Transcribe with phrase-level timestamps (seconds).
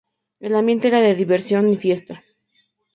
[0.39, 2.23] El ambiente era de diversión y fiesta.